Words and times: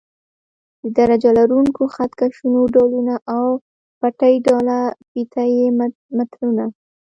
د 0.83 0.85
درجه 0.97 1.29
لرونکو 1.39 1.81
خط 1.93 2.11
کشونو 2.21 2.61
ډولونه 2.73 3.15
او 3.35 3.43
پټۍ 3.99 4.35
ډوله 4.47 4.77
فیته 5.09 5.43
یي 5.55 5.67
مترونه. 6.17 6.65